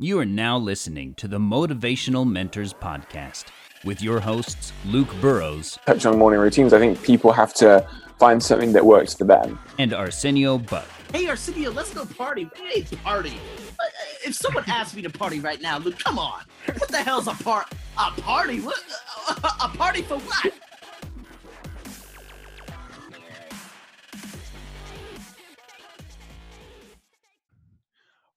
[0.00, 3.46] You are now listening to the Motivational Mentors Podcast
[3.82, 5.76] with your hosts, Luke Burrows.
[5.86, 6.72] Touch on morning routines.
[6.72, 7.84] I think people have to
[8.16, 9.58] find something that works for them.
[9.76, 10.86] And Arsenio Buck.
[11.12, 12.48] Hey, Arsenio, let's go party.
[12.54, 13.40] Hey, party.
[13.70, 13.86] Uh,
[14.24, 16.42] if someone asked me to party right now, Luke, come on.
[16.66, 17.66] What the hell's a part?
[17.98, 18.60] A party?
[18.60, 18.80] What?
[19.60, 20.52] A party for what?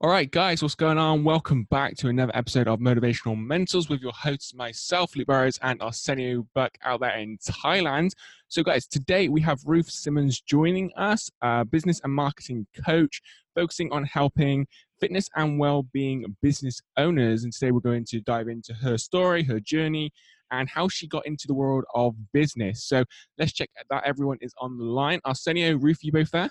[0.03, 1.23] All right, guys, what's going on?
[1.23, 5.79] Welcome back to another episode of Motivational Mentors with your hosts, myself, Luke Burrows, and
[5.79, 8.09] Arsenio Buck out there in Thailand.
[8.47, 13.21] So, guys, today we have Ruth Simmons joining us, a business and marketing coach,
[13.53, 14.65] focusing on helping
[14.99, 17.43] fitness and well-being business owners.
[17.43, 20.09] And today we're going to dive into her story, her journey,
[20.49, 22.85] and how she got into the world of business.
[22.85, 23.03] So,
[23.37, 25.19] let's check that everyone is on the line.
[25.25, 26.49] Arsenio, Ruth, you both there?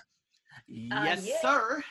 [0.69, 1.41] Yes, Uh, yeah.
[1.41, 1.83] sir.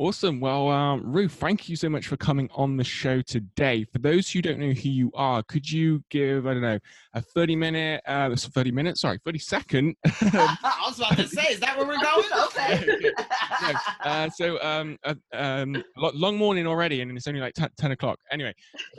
[0.00, 0.40] Awesome.
[0.40, 3.84] Well, um, Ruth, thank you so much for coming on the show today.
[3.84, 6.78] For those who don't know who you are, could you give, I don't know,
[7.12, 9.96] a 30 minute, uh, 30 minutes, sorry, 30 second.
[10.22, 12.24] I was about to say, is that where we're going?
[12.50, 13.10] Okay.
[13.62, 17.90] no, uh, so, um, uh, um, long morning already, and it's only like 10, 10
[17.90, 18.18] o'clock.
[18.32, 18.54] Anyway,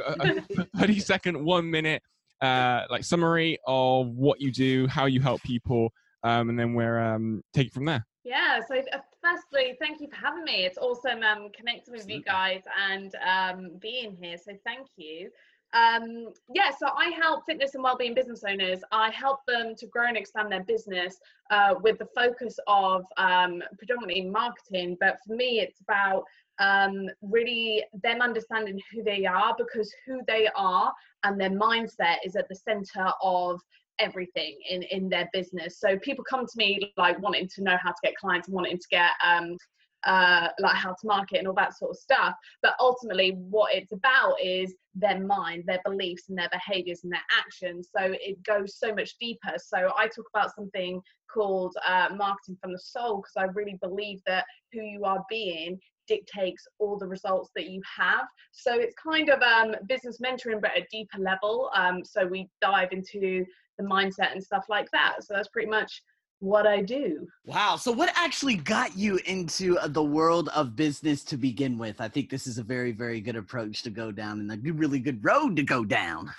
[0.06, 2.04] a, a 30 second, one minute,
[2.42, 5.90] uh, like summary of what you do, how you help people,
[6.24, 8.06] um, and then we're um, take it from there.
[8.24, 8.76] Yeah, so
[9.24, 10.66] firstly, thank you for having me.
[10.66, 14.38] It's awesome um, connecting with you guys and um, being here.
[14.38, 15.30] So thank you.
[15.74, 18.82] Um, yeah, so I help fitness and wellbeing business owners.
[18.92, 21.18] I help them to grow and expand their business
[21.50, 24.98] uh, with the focus of um, predominantly marketing.
[25.00, 26.26] But for me, it's about
[26.60, 30.92] um, really them understanding who they are because who they are
[31.24, 33.62] and their mindset is at the center of
[34.02, 35.80] everything in in their business.
[35.80, 38.88] So people come to me like wanting to know how to get clients wanting to
[38.90, 39.58] get um
[40.04, 42.36] uh like how to market and all that sort of stuff.
[42.62, 47.22] But ultimately what it's about is their mind their beliefs and their behaviors and their
[47.38, 47.90] actions.
[47.96, 49.54] So it goes so much deeper.
[49.58, 54.20] So i talk about something called uh, marketing from the soul because i really believe
[54.26, 54.44] that
[54.74, 58.26] who you are being dictates all the results that you have.
[58.52, 61.72] So it's kind of um business mentoring but a deeper level.
[61.76, 63.46] Um so we dive into
[63.78, 65.24] the mindset and stuff like that.
[65.24, 66.02] So that's pretty much
[66.42, 67.28] what I do.
[67.46, 67.76] Wow.
[67.76, 72.02] So, what actually got you into uh, the world of business to begin with?
[72.02, 75.00] I think this is a very, very good approach to go down and a really
[75.00, 76.32] good road to go down.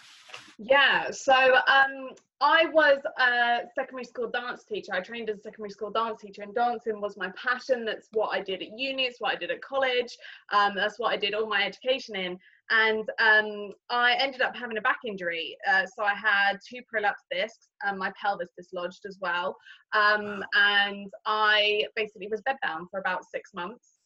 [0.58, 1.10] Yeah.
[1.10, 2.10] So um,
[2.40, 4.92] I was a secondary school dance teacher.
[4.92, 7.84] I trained as a secondary school dance teacher, and dancing was my passion.
[7.84, 9.04] That's what I did at uni.
[9.04, 10.16] It's what I did at college.
[10.52, 12.38] Um, that's what I did all my education in.
[12.72, 15.56] And um, I ended up having a back injury.
[15.70, 19.56] Uh, so I had two prolapsed discs, and my pelvis dislodged as well.
[19.94, 23.98] Um, and I basically was bedbound for about six months.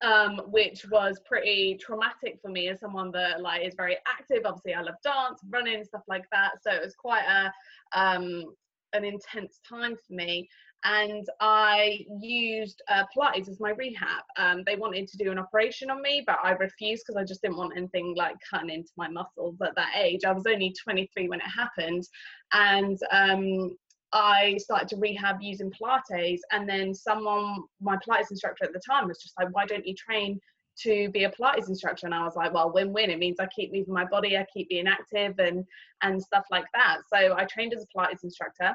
[0.00, 4.42] Um, which was pretty traumatic for me as someone that like is very active.
[4.44, 6.54] Obviously, I love dance, running, stuff like that.
[6.60, 7.52] So it was quite a
[7.96, 8.46] um,
[8.92, 10.48] an intense time for me.
[10.84, 14.24] And I used uh, Pilates as my rehab.
[14.36, 17.40] Um, they wanted to do an operation on me, but I refused because I just
[17.42, 20.24] didn't want anything like cutting into my muscles at that age.
[20.24, 22.08] I was only 23 when it happened,
[22.52, 23.76] and um,
[24.12, 29.06] I started to rehab using Pilates, and then someone, my Pilates instructor at the time,
[29.06, 30.40] was just like, "Why don't you train
[30.80, 33.10] to be a Pilates instructor?" And I was like, "Well, win-win.
[33.10, 35.64] It means I keep moving my body, I keep being active, and
[36.02, 38.74] and stuff like that." So I trained as a Pilates instructor,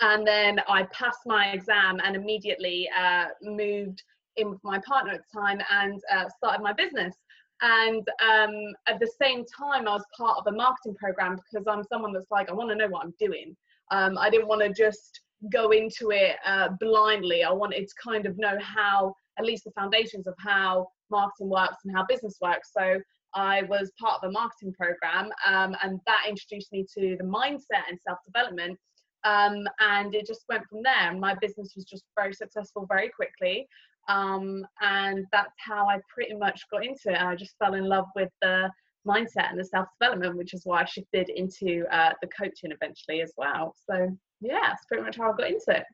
[0.00, 4.02] and then I passed my exam and immediately uh, moved
[4.36, 7.14] in with my partner at the time and uh, started my business.
[7.62, 11.84] And um, at the same time, I was part of a marketing program because I'm
[11.84, 13.56] someone that's like, I want to know what I'm doing.
[13.90, 15.20] Um, I didn't want to just
[15.50, 17.44] go into it uh, blindly.
[17.44, 21.78] I wanted to kind of know how, at least the foundations of how marketing works
[21.84, 22.70] and how business works.
[22.76, 23.00] So
[23.34, 27.84] I was part of a marketing program, um, and that introduced me to the mindset
[27.88, 28.78] and self development.
[29.24, 31.12] Um, and it just went from there.
[31.14, 33.66] My business was just very successful very quickly.
[34.08, 37.20] Um, and that's how I pretty much got into it.
[37.20, 38.70] I just fell in love with the
[39.06, 43.20] mindset and the self development, which is why I shifted into uh, the coaching eventually
[43.20, 43.74] as well.
[43.88, 45.84] So yeah, that's pretty much how I got into it.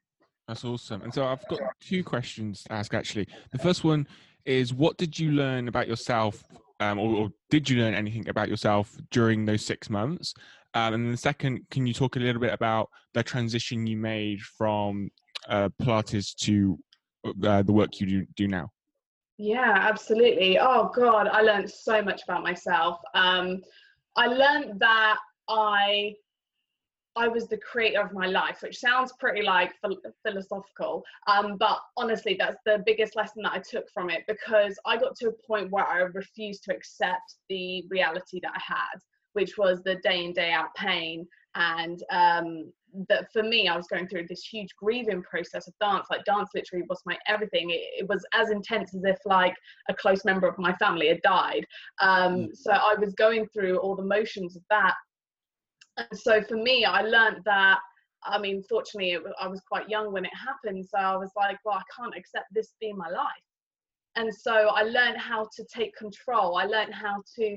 [0.52, 1.00] That's awesome.
[1.00, 3.26] And so I've got two questions to ask actually.
[3.52, 4.06] The first one
[4.44, 6.44] is what did you learn about yourself,
[6.78, 10.34] um, or, or, did you learn anything about yourself during those six months?
[10.74, 13.96] Um, and then the second, can you talk a little bit about the transition you
[13.96, 15.10] made from
[15.48, 16.78] uh, Pilates to
[17.46, 18.68] uh, the work you do, do now?
[19.38, 20.58] Yeah, absolutely.
[20.58, 22.98] Oh God, I learned so much about myself.
[23.14, 23.62] Um,
[24.16, 25.16] I learned that
[25.48, 26.12] I
[27.14, 29.72] I was the creator of my life, which sounds pretty like
[30.24, 31.04] philosophical.
[31.28, 35.16] Um, but honestly, that's the biggest lesson that I took from it because I got
[35.16, 39.00] to a point where I refused to accept the reality that I had,
[39.34, 41.26] which was the day in, day out pain.
[41.54, 42.72] And um,
[43.10, 46.06] that for me, I was going through this huge grieving process of dance.
[46.10, 47.68] Like, dance literally was my everything.
[47.68, 49.54] It, it was as intense as if, like,
[49.90, 51.66] a close member of my family had died.
[52.00, 52.56] Um, mm.
[52.56, 54.94] So I was going through all the motions of that
[55.96, 57.78] and so for me, I learned that.
[58.24, 61.74] I mean, fortunately, I was quite young when it happened, so I was like, well,
[61.74, 63.26] I can't accept this being my life.
[64.14, 66.56] And so I learned how to take control.
[66.56, 67.56] I learned how to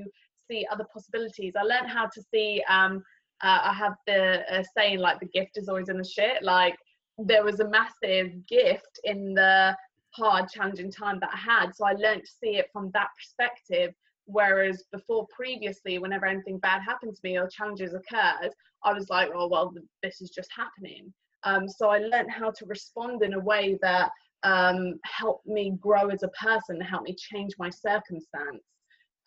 [0.50, 1.54] see other possibilities.
[1.58, 2.64] I learned how to see.
[2.70, 3.04] Um,
[3.44, 6.42] uh, I have the uh, saying like the gift is always in the shit.
[6.42, 6.76] Like
[7.18, 9.76] there was a massive gift in the
[10.12, 11.76] hard, challenging time that I had.
[11.76, 13.94] So I learned to see it from that perspective
[14.26, 18.52] Whereas before, previously, whenever anything bad happened to me or challenges occurred,
[18.84, 19.74] I was like, oh, well,
[20.04, 21.14] this is just happening.
[21.44, 24.10] Um, so I learned how to respond in a way that
[24.44, 28.64] um, helped me grow as a person, helped me change my circumstance.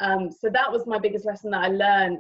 [0.01, 2.19] Um, so that was my biggest lesson that I learned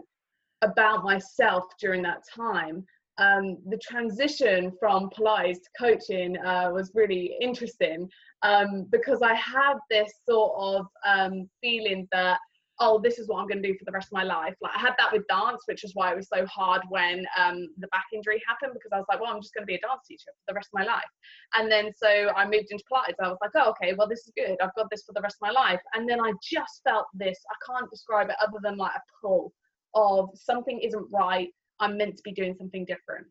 [0.62, 2.84] about myself during that time.
[3.18, 8.08] Um, the transition from Pilates to coaching uh, was really interesting
[8.42, 12.38] um, because I had this sort of um, feeling that
[12.80, 14.54] oh, this is what I'm going to do for the rest of my life.
[14.60, 17.68] Like I had that with dance, which is why it was so hard when um,
[17.78, 19.80] the back injury happened because I was like, well, I'm just going to be a
[19.80, 21.10] dance teacher for the rest of my life.
[21.54, 23.16] And then so I moved into Pilates.
[23.20, 24.56] I was like, oh, okay, well, this is good.
[24.62, 25.80] I've got this for the rest of my life.
[25.94, 27.38] And then I just felt this.
[27.50, 29.52] I can't describe it other than like a pull
[29.94, 31.48] of something isn't right.
[31.80, 33.26] I'm meant to be doing something different.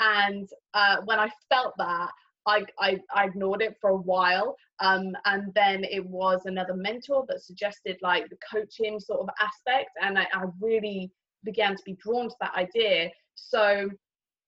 [0.00, 2.10] And uh, when I felt that,
[2.46, 4.56] I, I, I, ignored it for a while.
[4.80, 9.90] Um, and then it was another mentor that suggested like the coaching sort of aspect.
[10.02, 11.12] And I, I really
[11.44, 13.10] began to be drawn to that idea.
[13.34, 13.90] So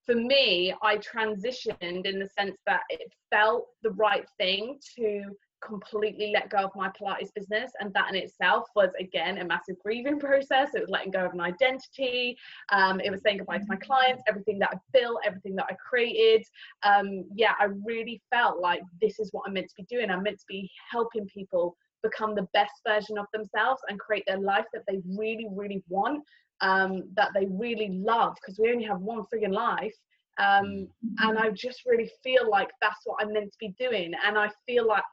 [0.06, 5.25] for me, I transitioned in the sense that it felt the right thing to
[5.67, 7.73] completely let go of my Pilates business.
[7.81, 10.75] And that in itself was, again, a massive grieving process.
[10.75, 12.37] It was letting go of an identity.
[12.70, 15.75] Um, it was saying goodbye to my clients, everything that I built, everything that I
[15.75, 16.44] created.
[16.82, 20.11] Um, yeah, I really felt like this is what I'm meant to be doing.
[20.11, 24.41] I'm meant to be helping people become the best version of themselves and create their
[24.41, 26.25] life that they really, really want,
[26.61, 29.94] um, that they really love, because we only have one frigging life.
[30.38, 30.88] Um,
[31.19, 34.12] and I just really feel like that's what I'm meant to be doing.
[34.26, 35.05] And I feel like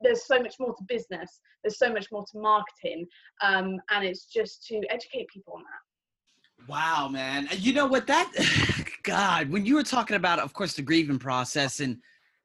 [0.00, 3.06] there's so much more to business there's so much more to marketing
[3.42, 6.68] um, and it's just to educate people on that.
[6.68, 7.48] Wow man.
[7.52, 8.06] You know what?
[8.06, 8.30] That
[9.02, 11.96] god when you were talking about of course the grieving process and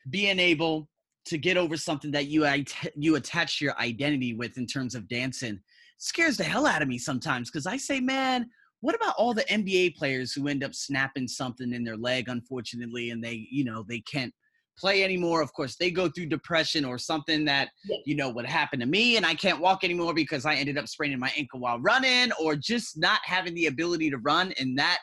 [0.09, 0.87] being able
[1.25, 2.47] to get over something that you
[2.95, 5.59] you attach your identity with in terms of dancing
[5.97, 8.47] scares the hell out of me sometimes because i say man
[8.81, 13.09] what about all the nba players who end up snapping something in their leg unfortunately
[13.09, 14.33] and they you know they can't
[14.77, 15.41] play anymore.
[15.41, 17.69] Of course, they go through depression or something that,
[18.05, 20.87] you know, would happen to me and I can't walk anymore because I ended up
[20.87, 24.53] spraining my ankle while running or just not having the ability to run.
[24.59, 24.99] And that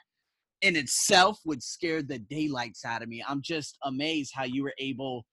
[0.62, 3.24] in itself would scare the daylights out of me.
[3.26, 5.24] I'm just amazed how you were able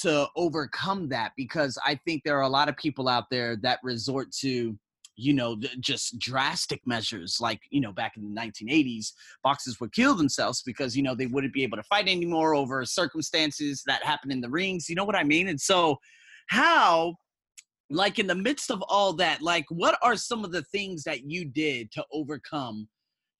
[0.00, 3.80] to overcome that because I think there are a lot of people out there that
[3.82, 4.78] resort to
[5.18, 9.12] you know, just drastic measures like, you know, back in the 1980s,
[9.42, 12.84] boxers would kill themselves because, you know, they wouldn't be able to fight anymore over
[12.84, 14.88] circumstances that happen in the rings.
[14.88, 15.48] You know what I mean?
[15.48, 15.96] And so,
[16.46, 17.16] how,
[17.90, 21.28] like, in the midst of all that, like, what are some of the things that
[21.28, 22.88] you did to overcome,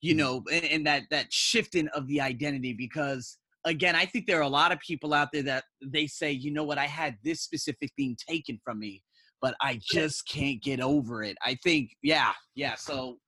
[0.00, 0.18] you mm.
[0.18, 2.72] know, and, and that, that shifting of the identity?
[2.72, 6.32] Because, again, I think there are a lot of people out there that they say,
[6.32, 9.00] you know what, I had this specific thing taken from me
[9.40, 11.36] but I just can't get over it.
[11.44, 12.74] I think, yeah, yeah.
[12.74, 13.18] So,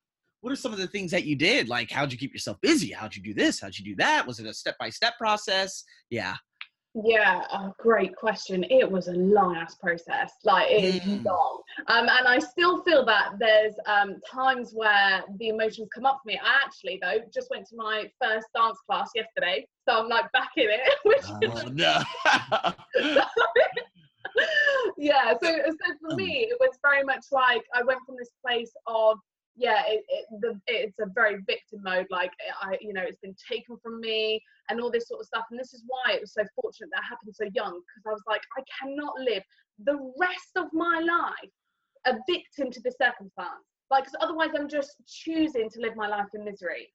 [0.41, 1.69] what are some of the things that you did?
[1.69, 2.91] Like, how'd you keep yourself busy?
[2.91, 3.61] How'd you do this?
[3.61, 4.27] How'd you do that?
[4.27, 5.85] Was it a step by step process?
[6.09, 6.35] Yeah.
[6.95, 8.65] Yeah, oh, great question.
[8.69, 10.33] It was a long ass process.
[10.43, 11.25] Like it is mm.
[11.25, 11.63] long.
[11.87, 16.27] Um, and I still feel that there's um, times where the emotions come up for
[16.27, 16.41] me.
[16.43, 20.51] I actually though just went to my first dance class yesterday, so I'm like back
[20.57, 20.99] in it.
[21.05, 22.03] Which oh, no.
[24.99, 26.17] yeah, so, so for um.
[26.17, 29.19] me, it was very much like I went from this place of
[29.57, 32.07] yeah, it, it, the, it's a very victim mode.
[32.11, 35.27] Like eh, I, you know, it's been taken from me and all this sort of
[35.27, 35.45] stuff.
[35.51, 38.23] And this is why it was so fortunate that happened so young because I was
[38.27, 39.43] like, I cannot live
[39.85, 41.51] the rest of my life
[42.07, 43.67] a victim to the circumstance.
[43.91, 46.93] Like, cause otherwise, I'm just choosing to live my life in misery.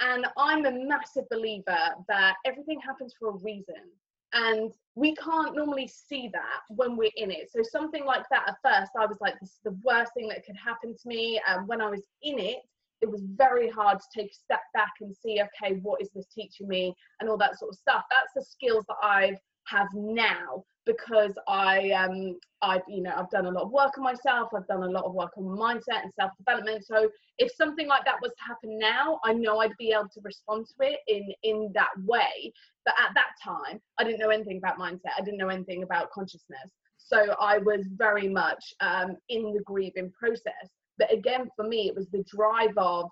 [0.00, 3.84] And I'm a massive believer that everything happens for a reason
[4.32, 7.50] and we can't normally see that when we're in it.
[7.50, 10.44] So something like that at first i was like this is the worst thing that
[10.44, 11.40] could happen to me.
[11.48, 12.58] And when i was in it
[13.00, 16.26] it was very hard to take a step back and see, okay, what is this
[16.32, 18.04] teaching me and all that sort of stuff.
[18.08, 23.46] That's the skills that I've have now because I um I've you know I've done
[23.46, 26.12] a lot of work on myself I've done a lot of work on mindset and
[26.14, 27.08] self development so
[27.38, 30.66] if something like that was to happen now I know I'd be able to respond
[30.66, 32.52] to it in in that way.
[32.84, 36.10] But at that time I didn't know anything about mindset I didn't know anything about
[36.10, 36.70] consciousness.
[36.98, 40.70] So I was very much um, in the grieving process.
[40.98, 43.08] But again for me it was the drive of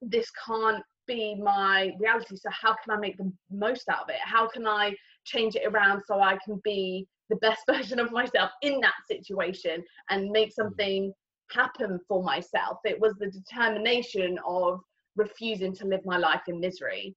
[0.00, 4.20] this can't be my reality so how can i make the most out of it?
[4.24, 8.50] How can i change it around so i can be the best version of myself
[8.62, 10.54] in that situation and make mm.
[10.54, 11.12] something
[11.50, 12.78] happen for myself.
[12.84, 14.80] It was the determination of
[15.16, 17.14] refusing to live my life in misery.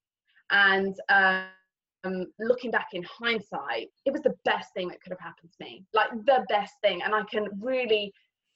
[0.52, 5.52] And um, looking back in hindsight it was the best thing that could have happened
[5.52, 5.86] to me.
[5.94, 7.02] Like the best thing.
[7.02, 8.14] And i can really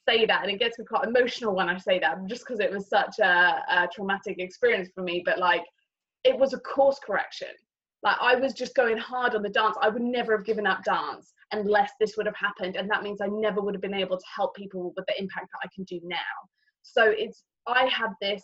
[0.07, 2.71] say that and it gets me quite emotional when i say that just because it
[2.71, 5.23] was such a, a, traumatic experience for me.
[5.25, 5.63] But like
[6.23, 7.49] it was a course correction
[8.03, 10.83] like i was just going hard on the dance i would never have given up
[10.83, 14.17] dance unless this would have happened and that means i never would have been able
[14.17, 16.17] to help people with the impact that i can do now
[16.81, 18.43] so it's i had this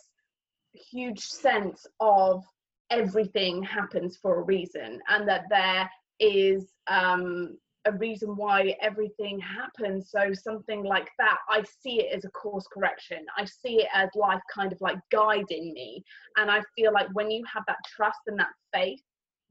[0.72, 2.44] huge sense of
[2.90, 10.10] everything happens for a reason and that there is um a reason why everything happens.
[10.10, 13.24] So something like that, I see it as a course correction.
[13.36, 16.02] I see it as life kind of like guiding me.
[16.36, 19.00] And I feel like when you have that trust and that faith,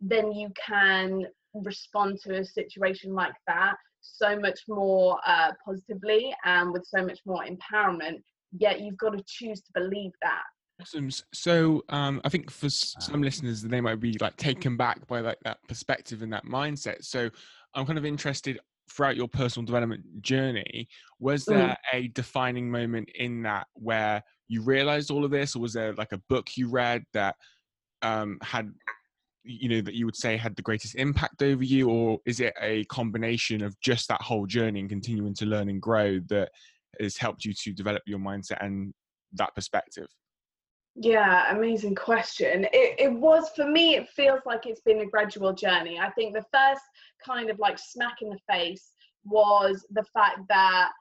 [0.02, 6.72] then you can respond to a situation like that so much more uh, positively and
[6.72, 8.22] with so much more empowerment.
[8.58, 10.44] Yet you've got to choose to believe that.
[10.82, 11.10] Awesome.
[11.34, 15.38] So um, I think for some listeners, they might be like taken back by like
[15.46, 17.04] that perspective and that mindset.
[17.04, 17.30] So
[17.74, 18.60] I'm kind of interested
[18.92, 20.88] throughout your personal development journey.
[21.20, 21.56] Was mm.
[21.56, 21.76] there mm.
[21.94, 26.12] a defining moment in that where you realized all of this, or was there like
[26.12, 27.36] a book you read that
[28.02, 28.72] um, had,
[29.46, 32.54] you know, that you would say had the greatest impact over you, or is it
[32.62, 36.50] a combination of just that whole journey and continuing to learn and grow that
[37.00, 38.94] has helped you to develop your mindset and
[39.34, 40.08] that perspective?
[40.96, 42.66] Yeah, amazing question.
[42.72, 46.00] It, it was for me, it feels like it's been a gradual journey.
[46.00, 46.84] I think the first
[47.24, 48.92] kind of like smack in the face
[49.26, 50.92] was the fact that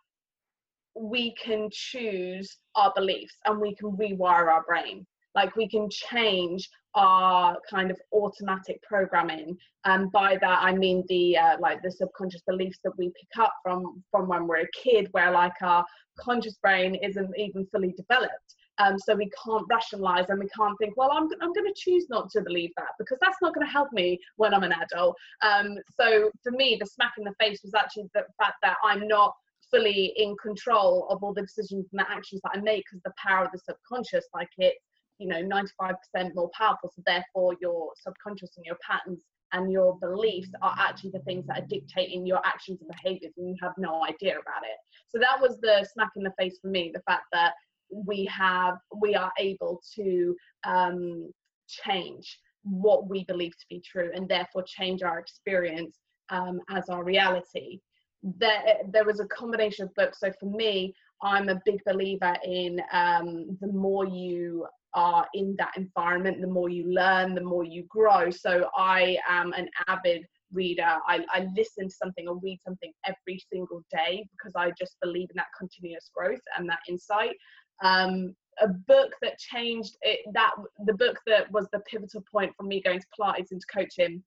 [0.97, 5.07] we can choose our beliefs and we can rewire our brain.
[5.35, 11.37] Like we can change our kind of automatic programming and by that i mean the
[11.37, 15.09] uh, like the subconscious beliefs that we pick up from from when we're a kid
[15.11, 15.85] where like our
[16.21, 20.97] conscious brain isn't even fully developed um, so we can't rationalize and we can't think,
[20.97, 23.73] well, I'm, I'm going to choose not to believe that because that's not going to
[23.73, 25.17] help me when I'm an adult.
[25.43, 29.07] Um, so for me, the smack in the face was actually the fact that I'm
[29.07, 29.33] not
[29.71, 33.13] fully in control of all the decisions and the actions that I make because the
[33.17, 34.77] power of the subconscious, like it's,
[35.19, 35.95] you know, 95%
[36.35, 36.91] more powerful.
[36.95, 41.63] So therefore, your subconscious and your patterns and your beliefs are actually the things that
[41.63, 44.77] are dictating your actions and behaviors and you have no idea about it
[45.09, 47.53] so that was the smack in the face for me the fact that
[47.91, 51.31] we have we are able to um,
[51.69, 55.99] change what we believe to be true and therefore change our experience
[56.31, 57.79] um, as our reality
[58.23, 62.81] there there was a combination of books so for me i'm a big believer in
[62.93, 67.85] um, the more you are in that environment the more you learn the more you
[67.89, 68.31] grow.
[68.31, 70.99] So i am an avid reader.
[71.09, 75.29] I, I listen to something or read something every single day because i just believe
[75.31, 77.37] in that continuous growth and that insight.
[77.83, 80.53] Um, a book that changed it, that
[80.87, 84.23] the book that was the pivotal point for me going to Pilates into coaching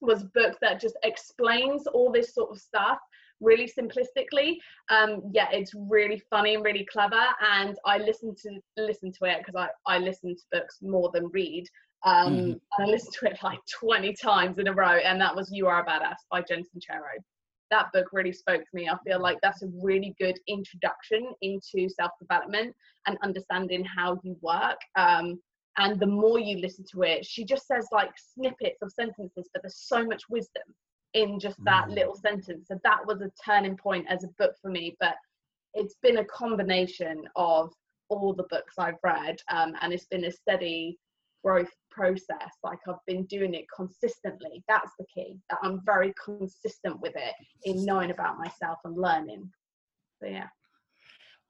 [0.00, 2.98] was a book that just explains all this sort of stuff
[3.42, 4.56] really simplistically.
[4.88, 7.22] Um, yeah, it's really funny and really clever,
[7.52, 11.28] and I listen to listen to it because I I listen to books more than
[11.28, 11.66] read.
[12.04, 12.60] Um, mm.
[12.80, 15.82] I listened to it like 20 times in a row, and that was You Are
[15.82, 17.22] a Badass by Jen Sincero
[17.72, 18.88] that book really spoke to me.
[18.88, 24.36] I feel like that's a really good introduction into self development and understanding how you
[24.40, 24.78] work.
[24.96, 25.40] Um,
[25.78, 29.62] and the more you listen to it, she just says like snippets of sentences, but
[29.62, 30.62] there's so much wisdom
[31.14, 31.94] in just that mm.
[31.94, 32.68] little sentence.
[32.68, 34.96] So that was a turning point as a book for me.
[35.00, 35.14] But
[35.74, 37.72] it's been a combination of
[38.08, 40.98] all the books I've read, um, and it's been a steady
[41.42, 46.98] growth process like i've been doing it consistently that's the key that i'm very consistent
[47.00, 49.50] with it in knowing about myself and learning
[50.20, 50.46] so yeah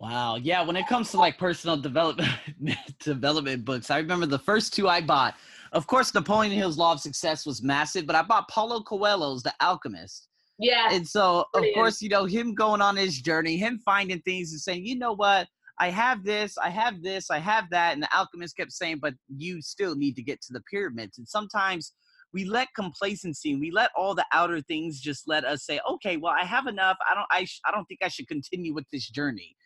[0.01, 2.29] wow yeah when it comes to like personal development
[3.01, 5.35] development books i remember the first two i bought
[5.73, 9.53] of course napoleon hill's law of success was massive but i bought paulo coelho's the
[9.61, 14.21] alchemist yeah and so of course you know him going on his journey him finding
[14.21, 15.47] things and saying you know what
[15.81, 17.95] I have this, I have this, I have that.
[17.95, 21.19] And the alchemist kept saying, but you still need to get to the pyramids.
[21.19, 21.93] And sometimes
[22.33, 26.35] we let complacency, we let all the outer things just let us say, okay, well,
[26.39, 26.97] I have enough.
[27.11, 29.57] I don't, I, sh- I don't think I should continue with this journey.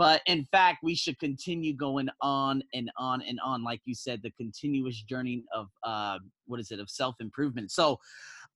[0.00, 4.20] But in fact, we should continue going on and on and on, like you said,
[4.22, 7.70] the continuous journey of uh, what is it, of self improvement.
[7.70, 7.98] So,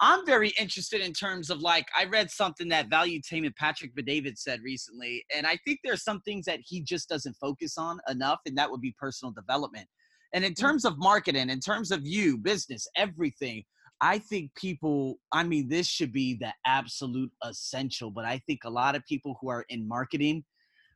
[0.01, 4.39] I'm very interested in terms of like I read something that Value Valuetainment Patrick Bet-David
[4.39, 8.41] said recently, and I think there's some things that he just doesn't focus on enough,
[8.47, 9.87] and that would be personal development.
[10.33, 10.59] And in mm.
[10.59, 13.65] terms of marketing, in terms of you, business, everything,
[14.01, 18.71] I think people, I mean, this should be the absolute essential, but I think a
[18.71, 20.43] lot of people who are in marketing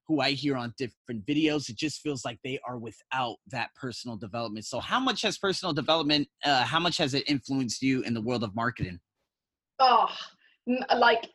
[0.08, 4.16] who I hear on different videos, it just feels like they are without that personal
[4.16, 4.64] development.
[4.64, 8.22] So, how much has personal development, uh, how much has it influenced you in the
[8.22, 8.98] world of marketing?
[9.78, 10.08] Oh,
[10.96, 11.28] like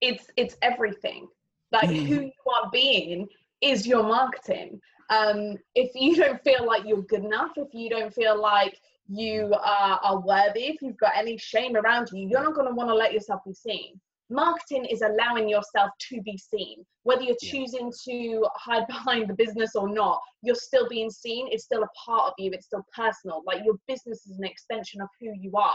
[0.00, 1.28] it's it's everything.
[1.70, 2.06] Like mm.
[2.06, 3.28] who you are being
[3.62, 4.80] is your marketing.
[5.10, 9.54] Um, if you don't feel like you're good enough, if you don't feel like you
[9.54, 12.90] are, are worthy, if you've got any shame around you, you're not going to want
[12.90, 13.98] to let yourself be seen
[14.30, 16.84] marketing is allowing yourself to be seen.
[17.04, 21.48] Whether you're choosing to hide behind the business or not you're still being seen.
[21.50, 22.50] It's still a part of you.
[22.52, 23.42] It's still personal.
[23.46, 25.74] Like your business is an extension of who you are.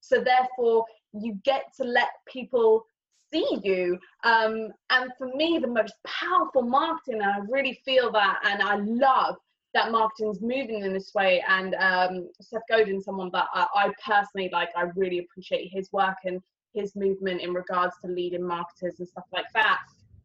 [0.00, 2.84] So therefore you get to let people
[3.32, 3.98] see you.
[4.24, 8.74] Um, and for me the most powerful marketing and i really feel that and i
[8.76, 9.36] love
[9.72, 11.44] that marketing's moving in this way.
[11.48, 16.16] And um, seth godin someone that I, I personally like i really appreciate his work.
[16.24, 16.40] And
[16.74, 19.78] his movement in regards to leading marketers and stuff like that.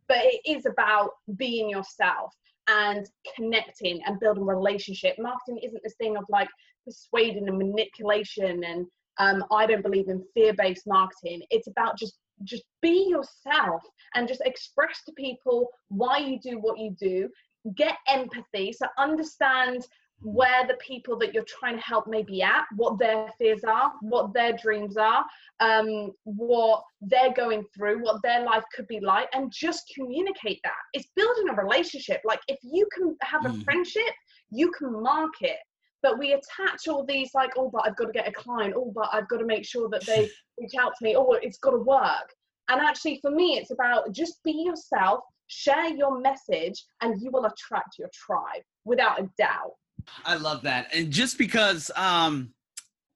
[0.08, 2.34] But it is about being yourself
[2.68, 5.18] and connecting and building relationship.
[5.20, 6.50] Marketing isn't this thing of like
[6.86, 8.86] persuading and manipulation and
[9.18, 11.42] um, I don't believe in fear-based marketing.
[11.50, 13.82] It's about just just be yourself
[14.14, 17.30] and just express to people why you do what you do.
[17.76, 19.88] Get empathy, so understand
[20.22, 23.92] where the people that you're trying to help may be at, what their fears are,
[24.02, 25.26] what their dreams are,
[25.60, 30.74] um, what they're going through, what their life could be like, and just communicate that.
[30.94, 32.22] It's building a relationship.
[32.26, 33.64] Like if you can have a mm.
[33.64, 34.14] friendship,
[34.50, 35.58] you can market.
[36.02, 38.76] But we attach all these like, oh, but I've got to get a client.
[38.78, 41.16] Oh, but I've got to make sure that they reach out to me.
[41.16, 42.32] Oh, it's got to work.
[42.70, 47.46] And actually, for me, it's about just be yourself, share your message, and you will
[47.46, 49.74] attract your tribe without a doubt.
[50.26, 50.88] I love that.
[50.94, 52.54] And just because um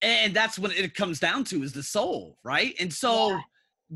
[0.02, 2.74] and that's what it comes down to is the soul, right?
[2.80, 3.40] And so yeah.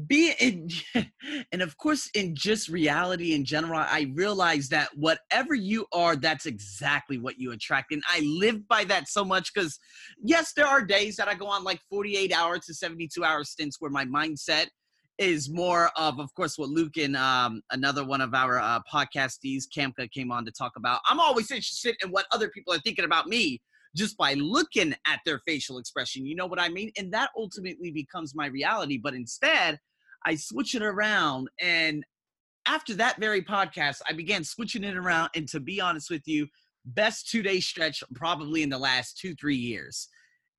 [0.07, 0.69] be in
[1.51, 6.45] and of course in just reality in general, I realize that whatever you are, that's
[6.45, 7.91] exactly what you attract.
[7.93, 9.79] And I live by that so much because
[10.23, 13.77] yes, there are days that I go on like 48 hour to 72 hour stints
[13.79, 14.67] where my mindset
[15.19, 19.65] is more of, of course, what Luke and um, another one of our uh, podcastees,
[19.75, 21.01] Kamka, came on to talk about.
[21.07, 23.61] I'm always interested in what other people are thinking about me
[23.95, 26.25] just by looking at their facial expression.
[26.25, 26.91] You know what I mean?
[26.97, 28.97] And that ultimately becomes my reality.
[28.97, 29.79] But instead,
[30.25, 31.47] I switch it around.
[31.61, 32.03] And
[32.65, 35.29] after that very podcast, I began switching it around.
[35.35, 36.47] And to be honest with you,
[36.85, 40.07] best two day stretch probably in the last two, three years.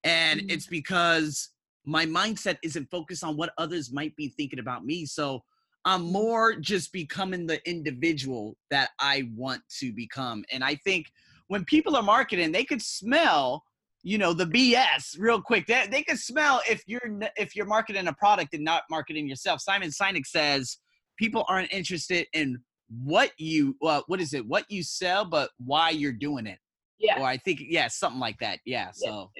[0.04, 0.50] And mm-hmm.
[0.50, 1.50] it's because
[1.84, 5.06] my mindset isn't focused on what others might be thinking about me.
[5.06, 5.42] So
[5.84, 6.12] I'm mm-hmm.
[6.12, 10.44] more just becoming the individual that I want to become.
[10.50, 11.06] And I think
[11.48, 13.62] when people are marketing, they could smell,
[14.02, 15.66] you know, the BS real quick.
[15.66, 19.60] They, they could smell if you're if you're marketing a product and not marketing yourself.
[19.60, 20.78] Simon Sinek says
[21.18, 22.58] people aren't interested in
[23.02, 26.58] what you uh, what is it what you sell, but why you're doing it.
[26.98, 27.20] Yeah.
[27.20, 28.60] Or I think yeah, something like that.
[28.64, 28.90] Yeah.
[28.94, 29.30] So.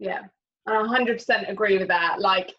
[0.00, 0.22] Yeah.
[0.68, 2.20] I 100% agree with that.
[2.20, 2.54] Like,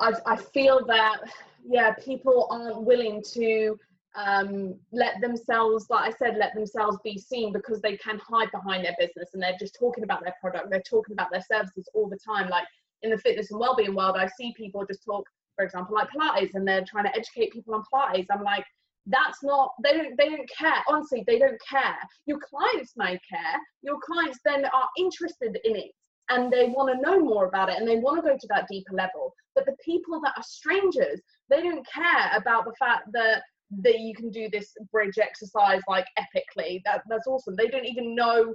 [0.00, 1.18] I, I feel that,
[1.66, 3.78] yeah, people aren't willing to
[4.16, 8.84] um, let themselves, like I said, let themselves be seen because they can hide behind
[8.84, 12.08] their business and they're just talking about their product, they're talking about their services all
[12.08, 12.48] the time.
[12.48, 12.66] Like
[13.02, 15.24] in the fitness and well-being world, I see people just talk,
[15.56, 18.26] for example, like Pilates, and they're trying to educate people on Pilates.
[18.30, 18.64] I'm like,
[19.10, 23.58] that's not they don't they don't care honestly they don't care your clients may care
[23.82, 25.92] your clients then are interested in it
[26.30, 28.66] and they want to know more about it and they want to go to that
[28.70, 29.34] deeper level.
[29.54, 33.42] But the people that are strangers, they don't care about the fact that
[33.82, 36.80] that you can do this bridge exercise like epically.
[36.84, 37.54] That that's awesome.
[37.56, 38.54] They don't even know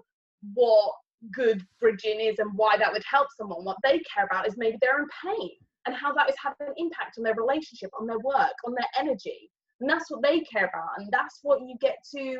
[0.53, 0.93] what
[1.33, 3.63] good bridging is and why that would help someone.
[3.63, 5.51] What they care about is maybe they're in pain
[5.85, 8.87] and how that is having an impact on their relationship, on their work, on their
[8.99, 9.49] energy.
[9.79, 10.89] And that's what they care about.
[10.97, 12.39] And that's what you get to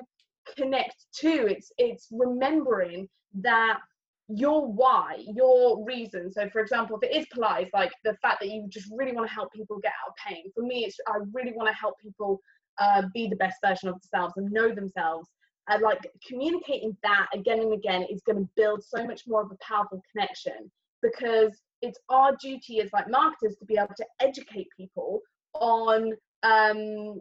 [0.57, 1.47] connect to.
[1.47, 3.07] It's it's remembering
[3.41, 3.79] that
[4.29, 6.31] your why, your reason.
[6.31, 9.27] So, for example, if it is Pilates, like the fact that you just really want
[9.27, 10.51] to help people get out of pain.
[10.55, 12.39] For me, it's I really want to help people
[12.79, 15.29] uh, be the best version of themselves and know themselves
[15.69, 19.51] and like communicating that again and again is going to build so much more of
[19.51, 24.67] a powerful connection because it's our duty as like marketers to be able to educate
[24.75, 25.21] people
[25.53, 27.19] on um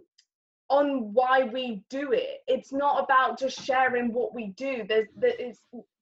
[0.70, 5.34] on why we do it it's not about just sharing what we do there's there
[5.34, 5.58] is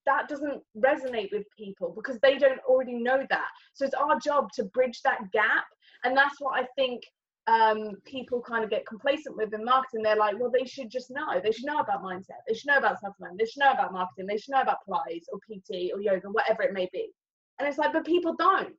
[0.07, 4.49] that doesn't resonate with people because they don't already know that so it's our job
[4.53, 5.65] to bridge that gap
[6.05, 7.03] and that's what i think
[7.47, 10.03] um, people kind of get complacent with in marketing.
[10.03, 11.41] They're like, well, they should just know.
[11.43, 12.43] They should know about mindset.
[12.47, 13.39] They should know about supplement.
[13.39, 14.27] They should know about marketing.
[14.27, 17.11] They should know about Pilates or PT or yoga, whatever it may be.
[17.59, 18.75] And it's like, but people don't.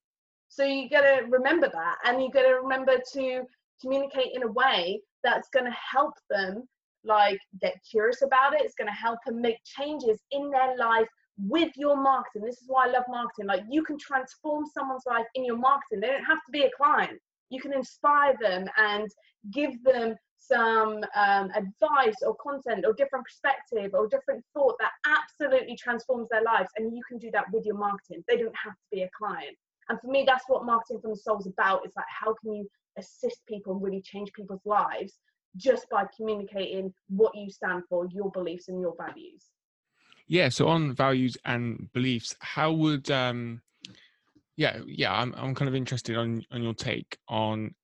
[0.48, 3.42] So you got to remember that, and you got to remember to
[3.82, 6.68] communicate in a way that's going to help them,
[7.04, 8.62] like get curious about it.
[8.62, 12.44] It's going to help them make changes in their life with your marketing.
[12.46, 13.48] This is why I love marketing.
[13.48, 16.02] Like you can transform someone's life in your marketing.
[16.02, 17.20] They don't have to be a client
[17.52, 19.12] you can inspire them and
[19.52, 25.76] give them some um, advice or content or different perspective or different thought that absolutely
[25.76, 28.86] transforms their lives and you can do that with your marketing they don't have to
[28.92, 29.56] be a client
[29.90, 32.56] and for me that's what marketing from the soul is about it's like how can
[32.56, 35.20] you assist people and really change people's lives
[35.58, 39.48] just by communicating what you stand for your beliefs and your values.
[40.28, 43.62] Yeah so on values and beliefs how would um
[44.56, 47.76] yeah yeah i'm, I'm kind of interested on on your take on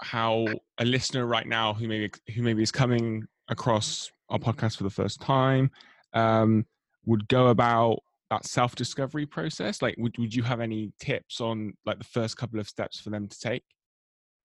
[0.00, 0.46] how
[0.78, 4.90] a listener right now who maybe who maybe is coming across our podcast for the
[4.90, 5.70] first time
[6.12, 6.64] um,
[7.04, 7.98] would go about
[8.30, 9.82] that self discovery process?
[9.82, 13.10] Like would, would you have any tips on like the first couple of steps for
[13.10, 13.64] them to take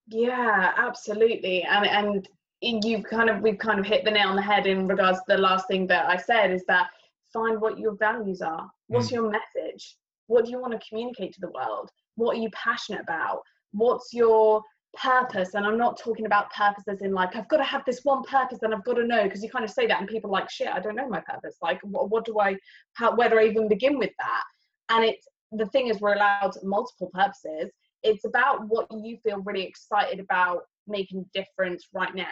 [0.09, 2.27] yeah absolutely and
[2.61, 5.19] and you've kind of we've kind of hit the nail on the head in regards
[5.19, 6.89] to the last thing that i said is that
[7.31, 9.13] find what your values are what's mm.
[9.13, 9.95] your message
[10.29, 11.89] what do you want to communicate to the world?
[12.15, 13.41] What are you passionate about?
[13.71, 14.61] What's your
[14.95, 15.55] purpose?
[15.55, 18.23] And I'm not talking about purpose as in like, I've got to have this one
[18.23, 20.49] purpose and I've got to know, because you kind of say that and people like,
[20.49, 21.55] shit, I don't know my purpose.
[21.63, 22.55] Like, what, what do I,
[22.93, 24.43] how, where do I even begin with that?
[24.89, 27.71] And it's, the thing is, we're allowed multiple purposes.
[28.03, 32.25] It's about what you feel really excited about making difference right now.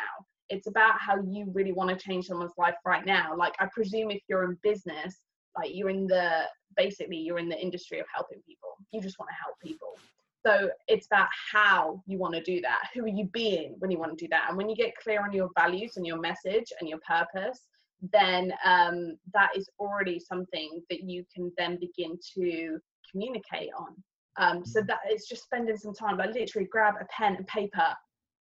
[0.49, 3.35] It's about how you really want to change someone's life right now.
[3.35, 5.17] Like, I presume if you're in business,
[5.57, 6.43] like you're in the
[6.75, 8.69] basically you're in the industry of helping people.
[8.91, 9.97] You just want to help people.
[10.45, 12.83] So it's about how you want to do that.
[12.93, 14.45] Who are you being when you want to do that?
[14.47, 17.63] And when you get clear on your values and your message and your purpose
[18.01, 22.79] then um, that is already something that you can then begin to
[23.11, 23.95] communicate on
[24.37, 24.87] um, so mm.
[24.87, 27.93] that it's just spending some time like literally grab a pen and paper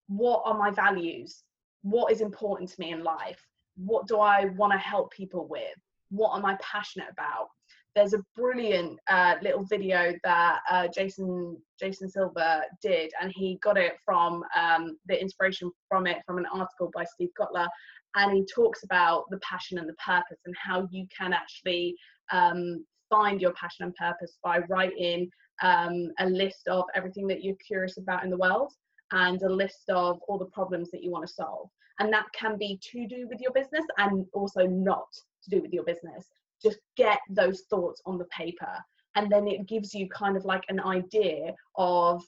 [0.09, 1.43] what are my values
[1.83, 3.41] what is important to me in life
[3.77, 5.77] what do i want to help people with
[6.11, 7.49] what am I passionate about?
[7.95, 13.79] There's a brilliant uh, little video that uh, Jason Jason Silva did, and he got
[13.79, 17.69] it from um, the inspiration from it from an article by Steve Kotler,
[18.17, 21.97] and he talks about the passion and the purpose and how you can actually
[22.33, 25.31] um, find your passion and purpose by writing
[25.63, 28.73] um, a list of everything that you're curious about in the world
[29.13, 31.69] and a list of all the problems that you want to solve.
[31.99, 35.09] And that can be to do with your business and also not
[35.45, 36.27] to do with your business.
[36.63, 38.77] Just get those thoughts on the paper.
[39.15, 42.23] And then it gives you kind of like an idea of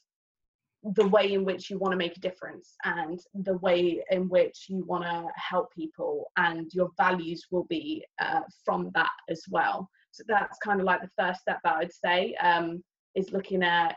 [0.94, 4.66] the way in which you want to make a difference and the way in which
[4.68, 9.88] you want to help people and your values will be uh, from that as well.
[10.12, 12.34] So that's kind of like the first step that i'd say.
[12.36, 12.82] Um,
[13.14, 13.96] is looking at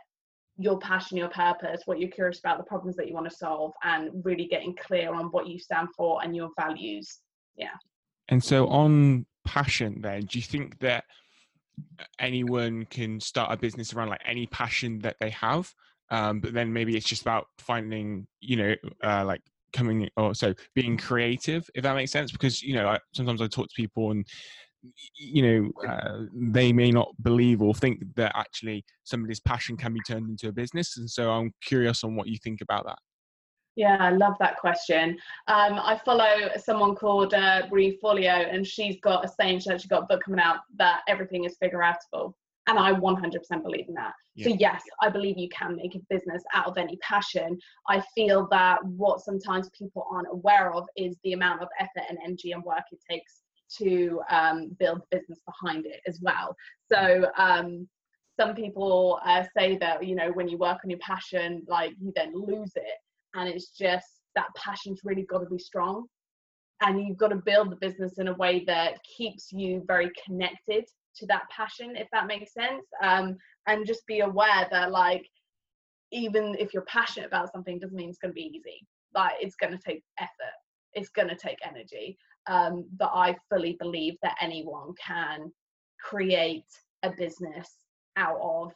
[0.57, 3.71] your passion your purpose what you're curious about the problems that you want to solve
[3.83, 7.19] and really getting clear on what you stand for and your values
[7.55, 7.69] yeah
[8.31, 11.03] and so, on passion, then, do you think that
[12.17, 15.71] anyone can start a business around like any passion that they have?
[16.09, 19.41] Um, but then maybe it's just about finding, you know, uh, like
[19.73, 22.31] coming or so being creative, if that makes sense.
[22.31, 24.25] Because you know, I, sometimes I talk to people and
[25.15, 29.99] you know uh, they may not believe or think that actually somebody's passion can be
[30.07, 32.97] turned into a business and so i'm curious on what you think about that
[33.75, 35.17] yeah, I love that question.
[35.47, 39.87] Um, I follow someone called uh, Marie Forleo, and she's got a saying, she's actually
[39.87, 42.33] got a book coming out that everything is figure outable.
[42.67, 44.13] And I 100% believe in that.
[44.35, 44.49] Yeah.
[44.49, 47.57] So, yes, I believe you can make a business out of any passion.
[47.89, 52.19] I feel that what sometimes people aren't aware of is the amount of effort and
[52.23, 53.40] energy and work it takes
[53.77, 56.55] to um, build the business behind it as well.
[56.91, 57.87] So, um,
[58.39, 62.11] some people uh, say that, you know, when you work on your passion, like you
[62.15, 62.97] then lose it.
[63.35, 66.05] And it's just that passion's really got to be strong.
[66.81, 70.85] And you've got to build the business in a way that keeps you very connected
[71.17, 72.85] to that passion if that makes sense.
[73.03, 75.27] Um, and just be aware that like
[76.11, 78.85] even if you're passionate about something doesn't mean it's going to be easy.
[79.13, 80.60] Like it's going to take effort
[80.93, 85.51] it's going to take energy um, but i fully believe that anyone can
[85.99, 86.65] create
[87.03, 87.69] a business
[88.17, 88.71] out of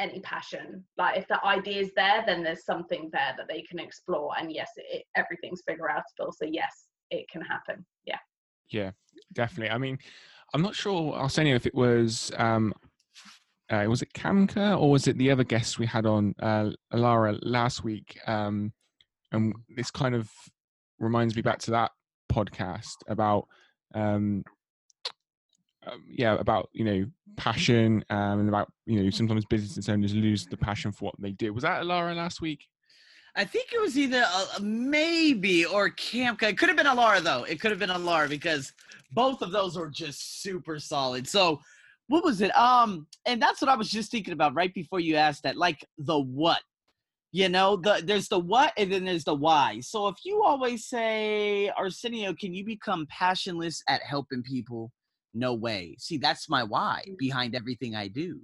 [0.00, 0.82] any passion.
[0.96, 4.50] Like if the idea is there then there's something there that they can explore and
[4.52, 7.84] yes it, everything's figure outable so yes it can happen.
[8.04, 8.18] Yeah.
[8.70, 8.90] Yeah
[9.32, 9.70] definitely.
[9.70, 9.98] I mean
[10.52, 12.74] i'm not sure arsenio if it was um
[13.70, 17.38] uh, was it Kamka or was it the other guest we had on uh, Alara
[17.42, 18.18] last week?
[18.26, 18.72] Um,
[19.30, 20.28] and this kind of
[21.00, 21.90] reminds me back to that
[22.30, 23.48] podcast about
[23.94, 24.44] um,
[25.86, 27.04] um, yeah about you know
[27.36, 31.32] passion um, and about you know sometimes business owners lose the passion for what they
[31.32, 31.52] do.
[31.52, 32.66] Was that Alara last week?
[33.36, 34.24] I think it was either
[34.60, 36.42] maybe or Camp.
[36.42, 37.44] It could have been Alara though.
[37.44, 38.72] It could have been Alara because
[39.12, 41.28] both of those were just super solid.
[41.28, 41.60] So
[42.08, 42.56] what was it?
[42.58, 45.56] Um, and that's what I was just thinking about right before you asked that.
[45.56, 46.60] Like the what,
[47.32, 49.80] you know, the there's the what and then there's the why.
[49.80, 54.90] So if you always say, Arsenio, can you become passionless at helping people?
[55.32, 55.94] No way.
[55.98, 57.16] See, that's my why mm.
[57.18, 58.40] behind everything I do.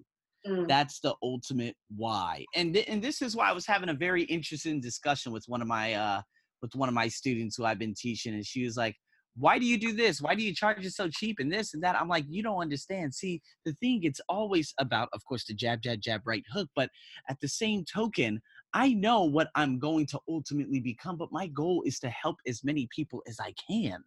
[0.46, 0.68] Mm.
[0.68, 2.44] That's the ultimate why.
[2.54, 5.60] And th- and this is why I was having a very interesting discussion with one
[5.60, 6.22] of my uh
[6.62, 8.94] with one of my students who I've been teaching, and she was like,
[9.38, 10.22] why do you do this?
[10.22, 12.00] Why do you charge it so cheap and this and that?
[12.00, 13.14] I'm like, you don't understand.
[13.14, 16.68] See, the thing, it's always about, of course, the jab, jab, jab, right hook.
[16.74, 16.88] But
[17.28, 18.40] at the same token,
[18.74, 22.64] I know what I'm going to ultimately become, but my goal is to help as
[22.64, 24.02] many people as I can.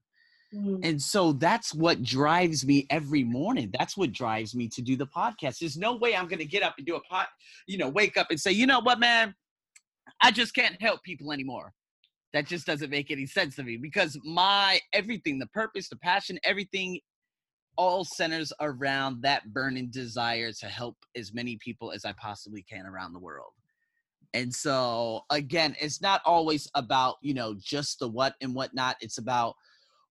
[0.54, 0.80] Mm.
[0.84, 3.72] And so that's what drives me every morning.
[3.78, 5.60] That's what drives me to do the podcast.
[5.60, 7.28] There's no way I'm going to get up and do a pot,
[7.68, 9.36] you know, wake up and say, you know what, man,
[10.22, 11.74] I just can't help people anymore
[12.34, 16.40] that just doesn't make any sense to me because my everything the purpose the passion
[16.44, 17.00] everything
[17.78, 22.86] all centers around that burning desire to help as many people as i possibly can
[22.86, 23.52] around the world
[24.34, 29.18] and so again it's not always about you know just the what and whatnot it's
[29.18, 29.56] about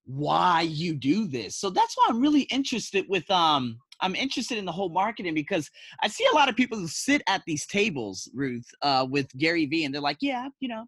[0.05, 4.65] why you do this so that's why i'm really interested with um i'm interested in
[4.65, 5.71] the whole marketing because
[6.03, 9.67] i see a lot of people who sit at these tables ruth uh, with gary
[9.67, 10.85] vee and they're like yeah you know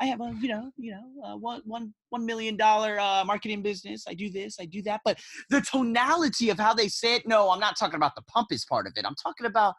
[0.00, 3.62] I have a you know you know uh, one one one million dollar uh, marketing
[3.62, 4.04] business.
[4.08, 5.00] I do this, I do that.
[5.04, 5.18] But
[5.50, 8.86] the tonality of how they say it, no, I'm not talking about the pompous part
[8.86, 9.04] of it.
[9.06, 9.74] I'm talking about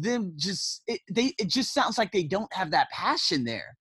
[0.00, 3.76] them just it, they it just sounds like they don't have that passion there.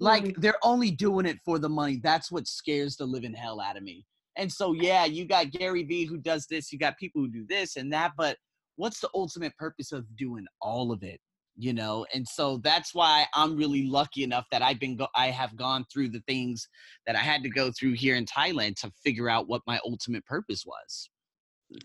[0.00, 0.40] Like mm-hmm.
[0.40, 2.00] they're only doing it for the money.
[2.02, 4.04] That's what scares the living hell out of me.
[4.36, 7.44] And so yeah, you got Gary Vee who does this, you got people who do
[7.48, 8.36] this and that, but
[8.76, 11.20] what's the ultimate purpose of doing all of it?
[11.58, 15.26] you know and so that's why i'm really lucky enough that i've been go- i
[15.26, 16.68] have gone through the things
[17.04, 20.24] that i had to go through here in thailand to figure out what my ultimate
[20.24, 21.10] purpose was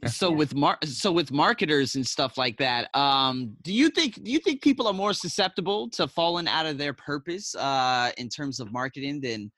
[0.08, 4.32] so with mar- so with marketers and stuff like that um do you think do
[4.32, 8.60] you think people are more susceptible to falling out of their purpose uh in terms
[8.60, 9.52] of marketing than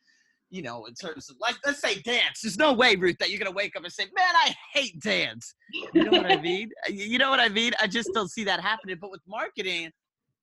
[0.52, 2.42] you know, in terms of like, let's say dance.
[2.42, 5.54] There's no way, Ruth, that you're gonna wake up and say, "Man, I hate dance."
[5.94, 6.70] You know what I mean?
[6.90, 7.74] You know what I mean?
[7.82, 8.98] I just don't see that happening.
[9.02, 9.92] But with marketing,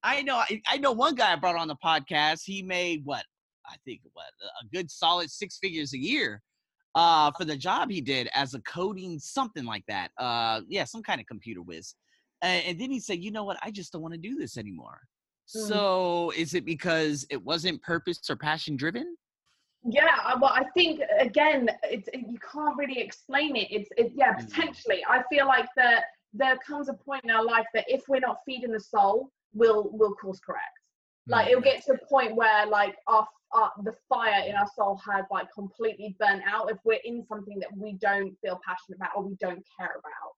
[0.03, 2.41] I know I, I know one guy I brought on the podcast.
[2.45, 3.25] He made what
[3.67, 4.27] I think what
[4.61, 6.43] a good solid six figures a year
[6.95, 10.11] uh, for the job he did as a coding something like that.
[10.19, 11.95] Uh, yeah, some kind of computer whiz.
[12.43, 13.59] And, and then he said, "You know what?
[13.63, 15.01] I just don't want to do this anymore."
[15.57, 15.69] Mm.
[15.69, 19.17] So is it because it wasn't purpose or passion driven?
[19.85, 23.69] Yeah, well, I think again, it's it, you can't really explain it.
[23.71, 24.47] It's it, yeah, mm.
[24.47, 25.05] potentially.
[25.09, 28.39] I feel like that there comes a point in our life that if we're not
[28.47, 30.79] feeding the soul, will will course correct.
[31.29, 35.01] Like it'll get to a point where like our, our the fire in our soul
[35.07, 39.11] has like completely burnt out if we're in something that we don't feel passionate about
[39.17, 40.33] or we don't care about.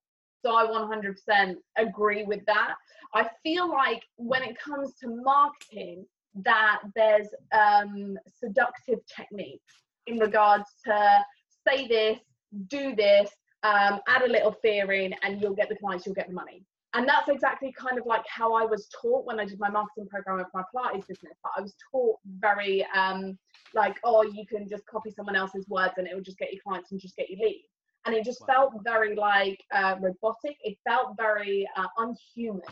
[0.45, 2.75] So I 100% agree with that.
[3.15, 6.05] I feel like when it comes to marketing,
[6.43, 9.73] that there's um, seductive techniques
[10.07, 11.25] in regards to
[11.67, 12.19] say this,
[12.67, 13.31] do this,
[13.63, 16.63] um, add a little fear in, and you'll get the clients, you'll get the money
[16.95, 20.07] and that's exactly kind of like how I was taught when I did my marketing
[20.07, 21.37] program of my Pilates business.
[21.43, 23.37] But I was taught very um,
[23.75, 26.61] like, oh, you can just copy someone else's words and it will just get you
[26.65, 27.67] clients and just get you leads.
[28.07, 28.71] And it just wow.
[28.71, 30.57] felt very like uh, robotic.
[30.63, 32.63] It felt very uh, unhuman.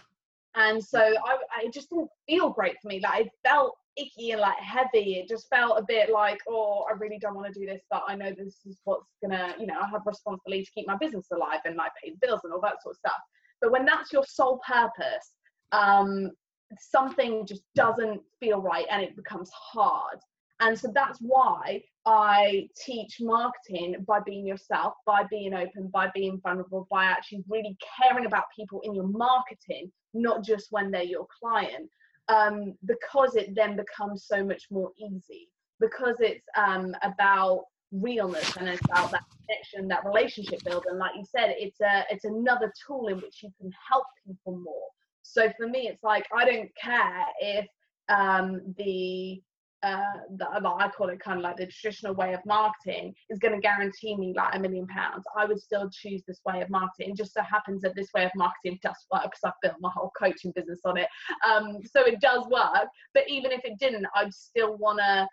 [0.55, 3.01] And so I, I, just didn't feel great for me.
[3.03, 5.15] Like it felt icky and like heavy.
[5.15, 8.03] It just felt a bit like, oh, I really don't want to do this, but
[8.07, 11.27] I know this is what's gonna, you know, I have responsibility to keep my business
[11.33, 13.21] alive and like pay the bills and all that sort of stuff.
[13.63, 15.33] But when that's your sole purpose,
[15.71, 16.31] um,
[16.79, 20.19] something just doesn't feel right and it becomes hard.
[20.61, 26.41] And so that's why I teach marketing by being yourself, by being open, by being
[26.43, 31.27] vulnerable, by actually really caring about people in your marketing, not just when they're your
[31.41, 31.89] client,
[32.29, 35.49] um, because it then becomes so much more easy.
[35.83, 40.99] because it's um, about realness and it's about that connection, that relationship building.
[40.99, 44.89] Like you said, it's a it's another tool in which you can help people more.
[45.23, 47.67] So for me, it's like I don't care if
[48.09, 49.41] um, the
[49.83, 49.99] uh,
[50.37, 53.61] the, I call it kind of like the traditional way of marketing is going to
[53.61, 55.25] guarantee me like a million pounds.
[55.37, 57.11] I would still choose this way of marketing.
[57.11, 59.91] It just so happens that this way of marketing does work because I've built my
[59.93, 61.09] whole coaching business on it.
[61.45, 62.87] Um, so it does work.
[63.13, 65.27] But even if it didn't, I'd still want to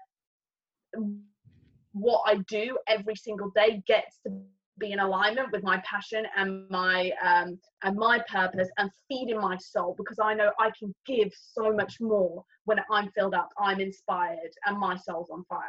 [2.00, 4.32] what I do every single day gets to
[4.80, 9.58] be in alignment with my passion and my um, and my purpose and feeding my
[9.58, 13.80] soul because I know I can give so much more when I'm filled up, I'm
[13.80, 15.62] inspired, and my soul's on fire.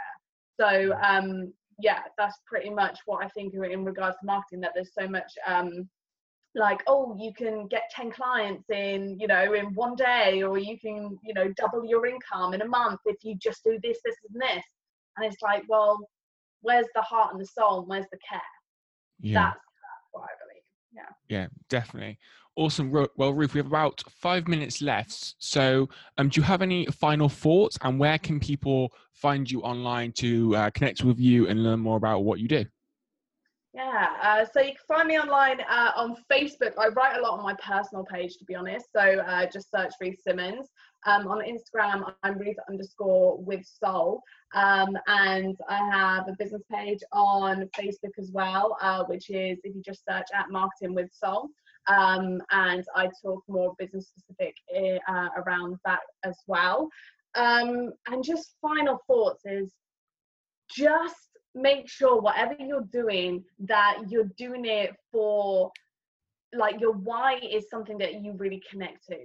[0.61, 4.61] So um, yeah, that's pretty much what I think in regards to marketing.
[4.61, 5.89] That there's so much um,
[6.55, 10.79] like oh you can get 10 clients in you know in one day or you
[10.79, 14.17] can you know double your income in a month if you just do this this
[14.33, 14.65] and this
[15.17, 15.99] and it's like well
[16.63, 18.41] where's the heart and the soul where's the care
[19.23, 19.45] yeah.
[19.45, 19.61] That's,
[20.13, 20.63] what I believe.
[20.93, 21.03] Yeah.
[21.29, 22.19] Yeah, definitely.
[22.57, 22.91] Awesome.
[22.91, 25.37] Well, Ruth, we have about five minutes left.
[25.39, 30.13] So, um, do you have any final thoughts and where can people find you online
[30.13, 32.65] to uh, connect with you and learn more about what you do?
[33.73, 36.73] Yeah, uh, so you can find me online uh, on Facebook.
[36.77, 38.87] I write a lot on my personal page, to be honest.
[38.93, 40.67] So uh, just search Ruth Simmons.
[41.07, 44.23] Um, on Instagram, I'm Ruth underscore with soul.
[44.57, 49.75] Um, and I have a business page on Facebook as well, uh, which is if
[49.75, 51.49] you just search at marketing with soul.
[51.87, 56.89] Um, and I talk more business specific eh, uh, around that as well.
[57.37, 59.71] Um, and just final thoughts is
[60.69, 65.71] just make sure whatever you're doing that you're doing it for
[66.53, 69.17] like your why is something that you really connect to.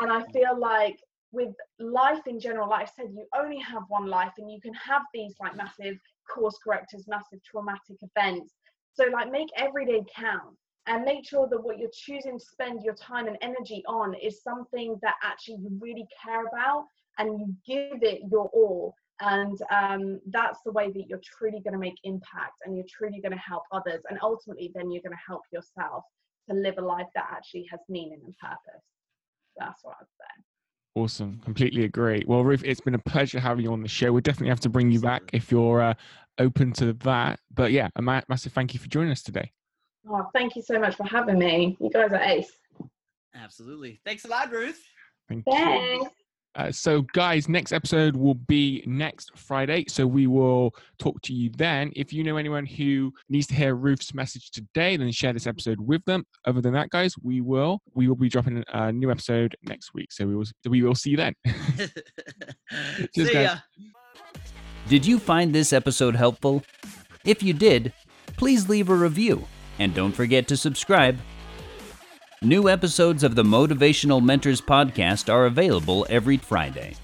[0.00, 0.32] And i mm-hmm.
[0.32, 0.98] feel like
[1.32, 4.74] with life in general like i said you only have one life and you can
[4.74, 5.96] have these like massive
[6.32, 8.54] course correctors massive traumatic events.
[8.94, 10.56] So like make every day count
[10.86, 14.42] and make sure that what you're choosing to spend your time and energy on is
[14.42, 16.86] something that actually you really care about
[17.18, 21.72] and you give it your all and um, that's the way that you're truly going
[21.72, 25.12] to make impact and you're truly going to help others and ultimately then you're going
[25.12, 26.04] to help yourself
[26.48, 28.82] to live a life that actually has meaning and purpose.
[29.58, 30.44] That's what i'd say.
[30.96, 31.40] Awesome.
[31.44, 32.24] Completely agree.
[32.26, 34.12] Well ruth it's been a pleasure having you on the show.
[34.12, 35.94] We'll definitely have to bring you back if you're uh,
[36.38, 37.40] open to that.
[37.52, 39.52] But yeah a ma- massive thank you for joining us today.
[40.08, 41.76] Oh thank you so much for having me.
[41.80, 42.52] You guys are ace.
[43.34, 44.00] Absolutely.
[44.04, 44.82] Thanks a lot ruth.
[45.28, 46.04] Thank Thanks.
[46.04, 46.10] You.
[46.56, 49.84] Uh, so, guys, next episode will be next Friday.
[49.88, 51.92] So, we will talk to you then.
[51.94, 55.80] If you know anyone who needs to hear Ruth's message today, then share this episode
[55.80, 56.24] with them.
[56.44, 60.10] Other than that, guys, we will we will be dropping a new episode next week.
[60.10, 61.34] So, we will we will see you then.
[63.14, 63.56] Cheers, see ya.
[64.88, 66.64] Did you find this episode helpful?
[67.24, 67.92] If you did,
[68.36, 69.46] please leave a review
[69.78, 71.16] and don't forget to subscribe
[72.42, 76.94] New episodes of the Motivational Mentors podcast are available every Friday.